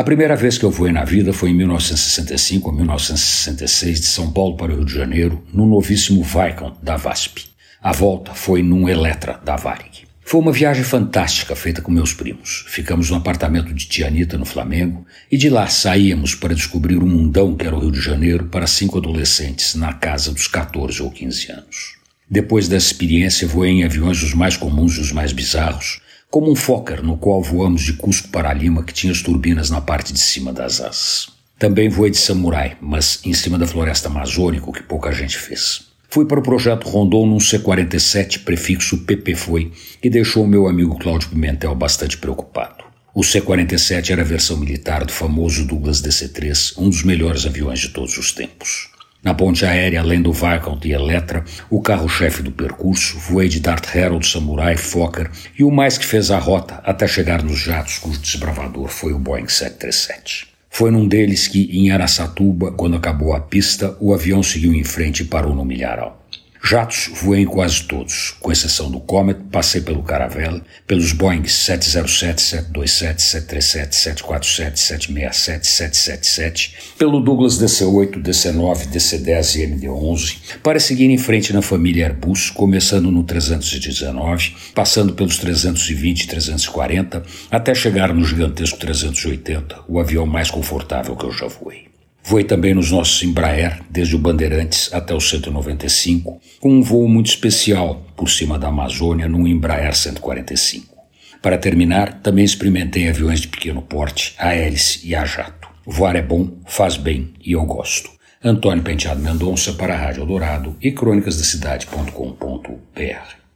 [0.00, 4.32] A primeira vez que eu voei na vida foi em 1965 ou 1966 de São
[4.32, 7.44] Paulo para o Rio de Janeiro, no novíssimo Viscount da VASP.
[7.82, 10.06] A volta foi num Eletra da Varig.
[10.24, 12.64] Foi uma viagem fantástica feita com meus primos.
[12.68, 17.06] Ficamos no apartamento de tia Anitta, no Flamengo, e de lá saíamos para descobrir o
[17.06, 21.10] mundão que era o Rio de Janeiro para cinco adolescentes na casa dos 14 ou
[21.10, 21.98] 15 anos.
[22.26, 26.54] Depois dessa experiência, voei em aviões os mais comuns e os mais bizarros, como um
[26.54, 30.20] Fokker no qual voamos de Cusco para Lima, que tinha as turbinas na parte de
[30.20, 31.28] cima das asas.
[31.58, 35.90] Também voei de Samurai, mas em cima da floresta amazônica, o que pouca gente fez.
[36.08, 41.28] Fui para o projeto Rondon num C-47 prefixo PP foi e deixou meu amigo Cláudio
[41.28, 42.84] Pimentel bastante preocupado.
[43.12, 47.90] O C-47 era a versão militar do famoso Douglas DC-3, um dos melhores aviões de
[47.90, 48.88] todos os tempos.
[49.22, 53.94] Na ponte aérea, além do Viscount e Electra, o carro-chefe do percurso, voei de Dart
[53.94, 58.18] Herald, Samurai, Fokker e o mais que fez a rota até chegar nos jatos cujo
[58.18, 60.48] desbravador foi o Boeing 737.
[60.70, 65.20] Foi num deles que, em Araçatuba, quando acabou a pista, o avião seguiu em frente
[65.20, 66.19] e parou no milharal.
[66.62, 72.40] Jatos voei em quase todos, com exceção do Comet, passei pelo Caravelle, pelos Boeing 707,
[72.40, 81.18] 727, 737, 747, 767, 777, pelo Douglas DC-8, DC-9, DC-10 e MD-11, para seguir em
[81.18, 88.24] frente na família Airbus, começando no 319, passando pelos 320 e 340, até chegar no
[88.24, 91.89] gigantesco 380, o avião mais confortável que eu já voei.
[92.30, 97.26] Voei também nos nossos Embraer, desde o Bandeirantes até o 195, com um voo muito
[97.26, 100.94] especial por cima da Amazônia num Embraer 145.
[101.42, 105.68] Para terminar, também experimentei aviões de pequeno porte, a hélice e a jato.
[105.84, 108.08] Voar é bom, faz bem e eu gosto.
[108.44, 113.39] Antônio Penteado Mendonça para a Rádio Dourado e crônicasdacidade.com.br